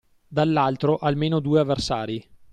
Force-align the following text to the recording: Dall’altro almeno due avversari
Dall’altro 0.29 0.97
almeno 0.97 1.39
due 1.39 1.59
avversari 1.59 2.27